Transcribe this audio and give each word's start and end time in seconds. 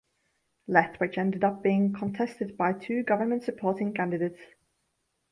Lethbridge 0.65 1.19
ended 1.19 1.43
up 1.43 1.61
being 1.61 1.93
contested 1.93 2.57
by 2.57 2.73
two 2.73 3.03
government 3.03 3.43
supporting 3.43 3.93
candidates. 3.93 4.41